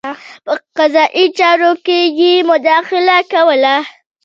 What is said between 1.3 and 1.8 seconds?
چارو